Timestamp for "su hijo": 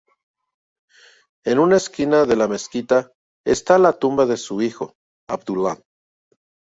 4.37-4.95